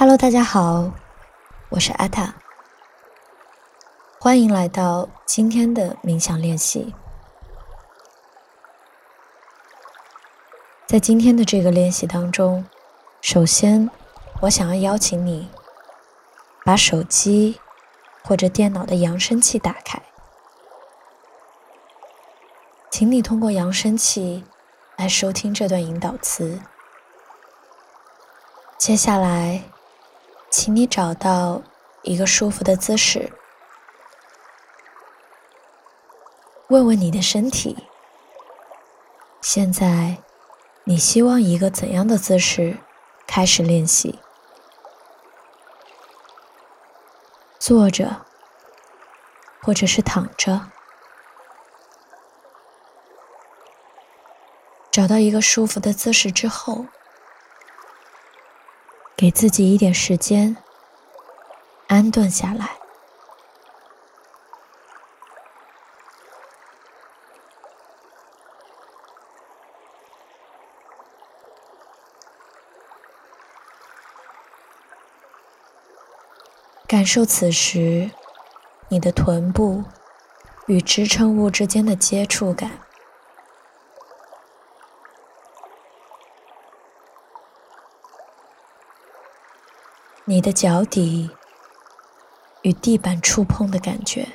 [0.00, 0.90] Hello，大家好，
[1.68, 2.34] 我是阿塔，
[4.18, 6.94] 欢迎来到今天的冥想练习。
[10.86, 12.64] 在今天的这个练习当中，
[13.20, 13.90] 首先
[14.40, 15.50] 我想要邀请你
[16.64, 17.60] 把手机
[18.24, 20.00] 或者电脑的扬声器打开，
[22.90, 24.46] 请你通过扬声器
[24.96, 26.58] 来收听这段引导词。
[28.78, 29.64] 接下来，
[30.50, 31.62] 请你找到
[32.02, 33.32] 一个舒服的姿势，
[36.68, 37.86] 问问你的身体，
[39.40, 40.18] 现在
[40.82, 42.78] 你希望一个怎样的姿势
[43.28, 44.18] 开始练习？
[47.60, 48.26] 坐着，
[49.62, 50.72] 或者是躺着，
[54.90, 56.86] 找到一个舒服的姿势之后。
[59.20, 60.56] 给自己一点时间，
[61.88, 62.78] 安顿下来，
[76.88, 78.10] 感受此时
[78.88, 79.84] 你的臀部
[80.66, 82.70] 与支撑物之间的接触感。
[90.30, 91.28] 你的脚底
[92.62, 94.28] 与地板触碰的感觉，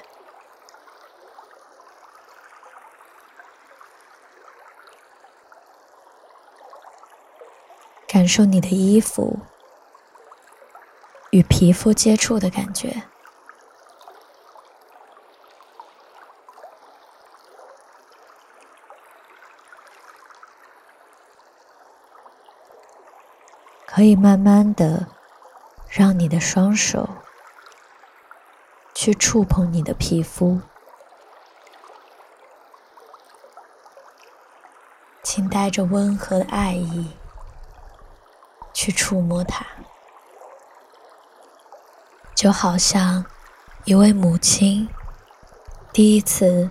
[8.06, 9.40] 感受你的衣服
[11.30, 13.04] 与皮肤接触的感觉，
[23.88, 25.15] 可以慢慢的。
[25.96, 27.08] 让你的双手
[28.94, 30.60] 去触碰你的皮肤，
[35.24, 37.14] 请带着温和的爱意
[38.74, 39.66] 去触摸它，
[42.36, 43.26] 就好像
[43.86, 44.90] 一位母亲
[45.94, 46.70] 第一次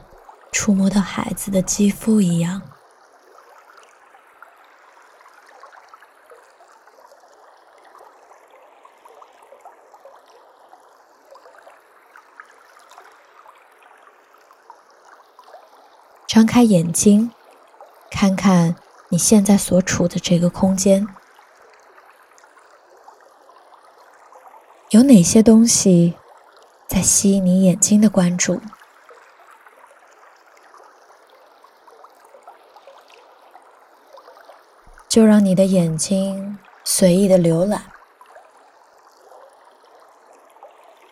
[0.53, 2.61] 触摸到孩子的肌肤一样。
[16.27, 17.31] 张开眼睛，
[18.11, 18.75] 看看
[19.09, 21.07] 你现在所处的这个空间，
[24.91, 26.17] 有哪些东西
[26.89, 28.61] 在吸引你眼睛的关注？
[35.09, 37.85] 就让你的眼睛随意的浏览，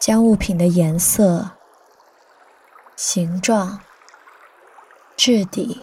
[0.00, 1.52] 将物品的颜色、
[2.96, 3.80] 形状。
[5.24, 5.80] 质地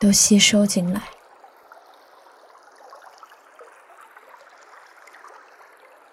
[0.00, 1.02] 都吸收进来。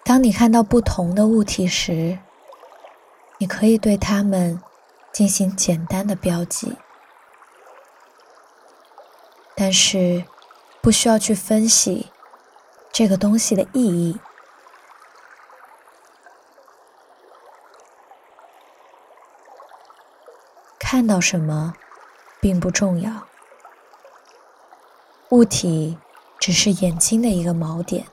[0.04, 2.20] 当你看到不同的物体时，
[3.38, 4.62] 你可以对它们
[5.10, 6.76] 进行简单的标记，
[9.56, 10.24] 但是
[10.80, 12.12] 不需要去分析
[12.92, 14.20] 这个东西的意义。
[20.92, 21.72] 看到什么
[22.40, 23.24] 并不重要，
[25.28, 25.96] 物体
[26.40, 28.08] 只是眼睛的一个锚点。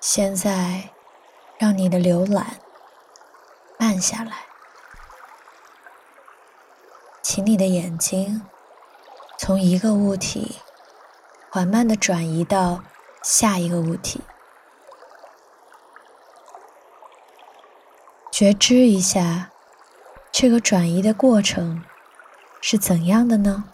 [0.00, 0.94] 现在，
[1.58, 2.58] 让你的浏览
[3.78, 4.46] 慢下来，
[7.20, 8.46] 请你的眼睛
[9.36, 10.56] 从一个物体
[11.50, 12.82] 缓慢的转移到
[13.22, 14.22] 下一个物体。
[18.38, 19.50] 觉知一下，
[20.30, 21.82] 这个转移的过程
[22.60, 23.64] 是怎样的呢？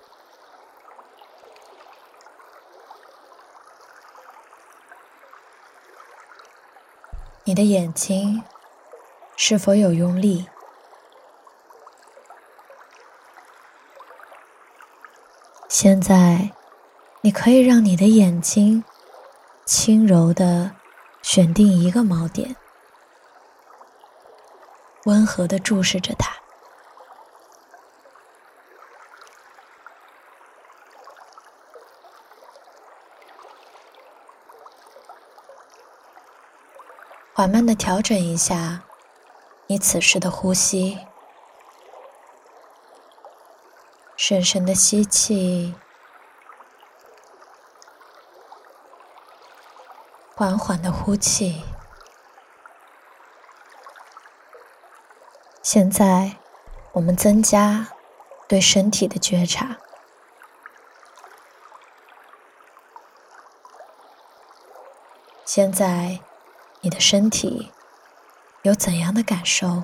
[7.44, 8.42] 你的眼睛
[9.36, 10.48] 是否有用力？
[15.68, 16.52] 现在，
[17.20, 18.82] 你可以让你的眼睛
[19.66, 20.74] 轻柔的
[21.20, 22.56] 选定一个锚点。
[25.04, 26.34] 温和的注视着他。
[37.36, 38.84] 缓慢的调整一下
[39.66, 40.98] 你此时的呼吸
[44.16, 45.74] 深深的吸气
[50.36, 51.73] 缓缓的呼气。
[55.74, 56.36] 现在，
[56.92, 57.88] 我们增加
[58.46, 59.76] 对身体的觉察。
[65.44, 66.20] 现在，
[66.80, 67.72] 你的身体
[68.62, 69.82] 有怎样的感受？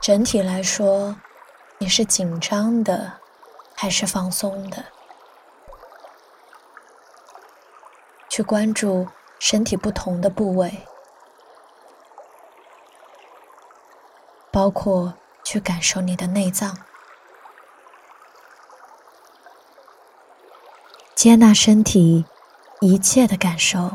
[0.00, 1.14] 整体来说，
[1.78, 3.20] 你是紧张的
[3.76, 4.95] 还是放松的？
[8.36, 10.86] 去关注身体不同的部位，
[14.52, 16.76] 包括去感受你的内脏，
[21.14, 22.26] 接纳身体
[22.82, 23.92] 一切的感受。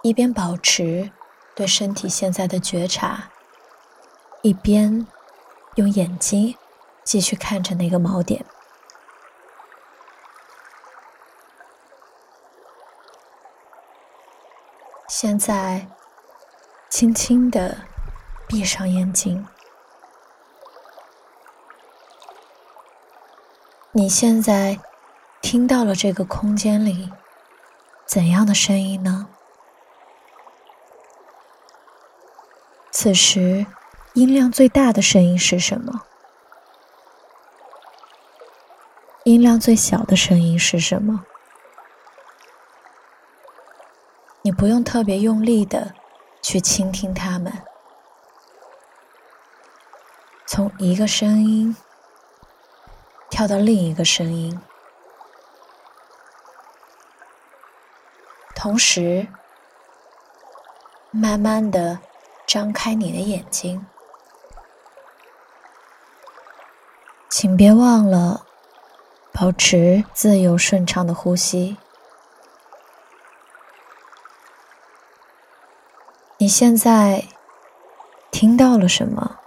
[0.00, 1.12] 一边保持
[1.54, 3.30] 对身体现在的觉察，
[4.40, 5.06] 一边
[5.74, 6.56] 用眼睛
[7.08, 8.44] 继续看着那个锚点。
[15.08, 15.88] 现在，
[16.90, 17.78] 轻轻的
[18.46, 19.48] 闭上眼睛。
[23.92, 24.78] 你现在
[25.40, 27.10] 听到了这个空间里
[28.04, 29.30] 怎样的声音呢？
[32.90, 33.64] 此时，
[34.12, 36.02] 音量最大的声音是什么？
[39.28, 41.24] 音量最小的声音是什么？
[44.42, 45.94] 你不用特别用力的
[46.42, 47.52] 去倾听它们，
[50.46, 51.76] 从一个声音
[53.28, 54.58] 跳到另一个声音，
[58.54, 59.26] 同时
[61.10, 62.00] 慢慢的。
[62.46, 63.84] 张开你的眼睛，
[67.28, 68.46] 请别忘了
[69.32, 71.76] 保持自由顺畅的呼吸。
[76.38, 77.24] 你现在
[78.30, 79.38] 听到了什么？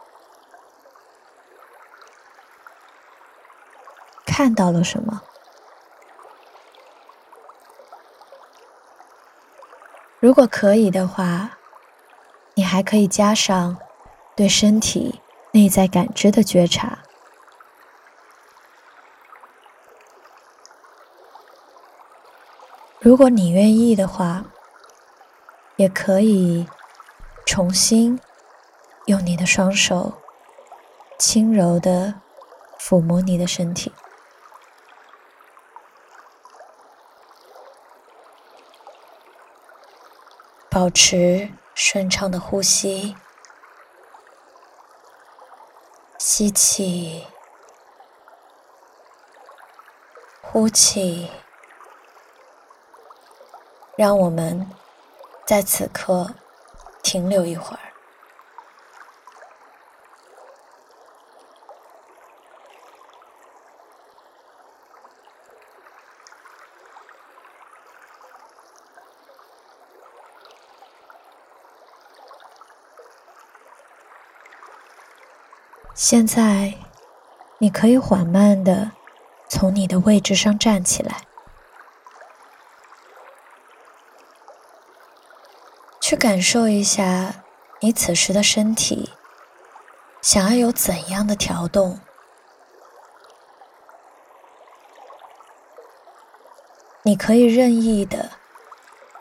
[4.26, 5.22] 看到了什么？
[10.20, 11.58] 如果可以的话。
[12.54, 13.78] 你还可以加上
[14.36, 15.22] 对身体
[15.54, 17.01] 内在感知的觉察。
[23.02, 24.46] 如果你愿意的话，
[25.76, 26.68] 也可以
[27.46, 28.20] 重新
[29.08, 30.14] 用你的双手
[31.18, 32.22] 轻柔的
[32.80, 33.92] 抚摸你的身体，
[40.70, 41.52] 保持。
[41.74, 43.16] 顺畅的呼吸，
[46.20, 47.26] 吸气，
[50.42, 51.32] 呼气，
[53.96, 54.68] 让我们
[55.46, 56.34] 在此刻
[57.04, 57.80] 停留一会儿。
[75.94, 76.74] 现在，
[77.60, 78.92] 你可以缓慢的
[79.48, 81.22] 从你的位置上站起来，
[86.12, 87.46] 去感受一下
[87.80, 89.14] 你此时的身体
[90.22, 92.02] 想要有怎样的调动。
[97.04, 98.30] 你可以任意的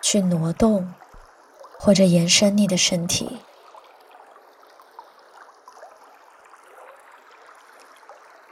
[0.03, 0.93] 去挪动
[1.79, 3.39] 或者延伸你的身体。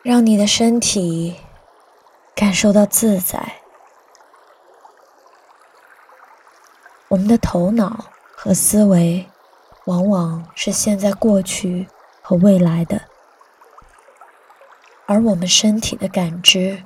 [0.04, 1.35] 让你的身体
[2.37, 3.62] 感受到自在。
[7.09, 8.04] 我们的头脑
[8.40, 9.28] 和思维
[9.87, 11.88] 往往是现在、过去
[12.23, 13.02] 和未来的，
[15.07, 16.85] 而我们身体的感知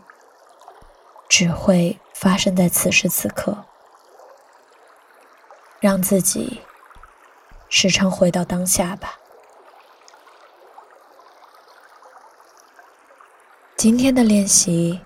[1.28, 3.66] 只会发生在此时此刻。
[5.78, 6.62] 让自己
[7.68, 9.18] 时常回到当下吧。
[13.76, 15.02] 今天的练习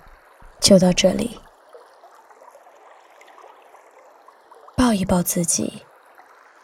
[0.61, 1.41] 就到这里，
[4.77, 5.83] 抱一抱自己，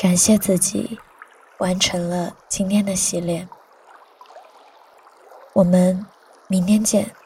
[0.02, 0.98] 感谢自己
[1.58, 3.48] 完成了今天的洗脸。
[5.52, 6.04] 我们
[6.48, 7.21] 明天见。